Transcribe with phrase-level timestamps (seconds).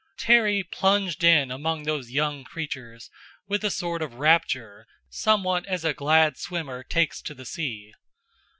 [0.17, 3.11] Terry plunged in among those young creatures
[3.47, 7.93] with a sort of rapture, somewhat as a glad swimmer takes to the sea.